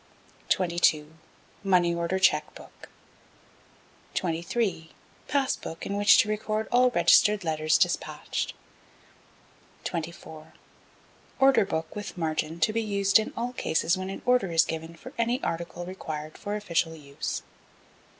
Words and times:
22. 0.49 1.13
Money 1.63 1.93
Order 1.93 2.17
Cheque 2.17 2.55
Book. 2.55 2.89
23. 4.15 4.93
Pass 5.27 5.55
Book 5.55 5.85
in 5.85 5.95
which 5.95 6.17
to 6.17 6.27
record 6.27 6.67
all 6.71 6.89
Registered 6.89 7.43
Letters 7.43 7.77
despatched. 7.77 8.55
24. 9.83 10.53
Order 11.39 11.65
Book 11.65 11.95
with 11.95 12.17
margin 12.17 12.59
to 12.61 12.73
be 12.73 12.81
used 12.81 13.19
in 13.19 13.31
all 13.37 13.53
cases 13.53 13.95
when 13.95 14.09
an 14.09 14.23
order 14.25 14.51
is 14.51 14.65
given 14.65 14.95
for 14.95 15.13
any 15.19 15.39
article 15.43 15.85
required 15.85 16.35
for 16.35 16.55
official 16.55 16.95
use. 16.95 17.43